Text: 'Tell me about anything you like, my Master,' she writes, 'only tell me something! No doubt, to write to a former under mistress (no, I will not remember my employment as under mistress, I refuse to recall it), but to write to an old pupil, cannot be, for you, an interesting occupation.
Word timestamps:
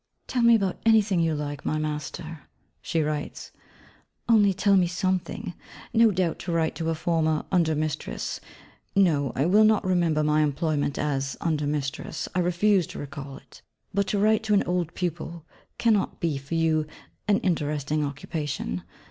'Tell 0.25 0.41
me 0.41 0.55
about 0.55 0.79
anything 0.83 1.19
you 1.19 1.35
like, 1.35 1.63
my 1.63 1.77
Master,' 1.77 2.49
she 2.81 3.03
writes, 3.03 3.51
'only 4.27 4.51
tell 4.51 4.75
me 4.75 4.87
something! 4.87 5.53
No 5.93 6.09
doubt, 6.09 6.39
to 6.39 6.51
write 6.51 6.73
to 6.73 6.89
a 6.89 6.95
former 6.95 7.45
under 7.51 7.75
mistress 7.75 8.39
(no, 8.95 9.31
I 9.35 9.45
will 9.45 9.63
not 9.63 9.85
remember 9.85 10.23
my 10.23 10.41
employment 10.41 10.97
as 10.97 11.37
under 11.39 11.67
mistress, 11.67 12.27
I 12.33 12.39
refuse 12.39 12.87
to 12.87 12.97
recall 12.97 13.37
it), 13.37 13.61
but 13.93 14.07
to 14.07 14.17
write 14.17 14.41
to 14.45 14.55
an 14.55 14.63
old 14.63 14.95
pupil, 14.95 15.45
cannot 15.77 16.19
be, 16.19 16.35
for 16.39 16.55
you, 16.55 16.87
an 17.27 17.37
interesting 17.41 18.03
occupation. 18.03 18.81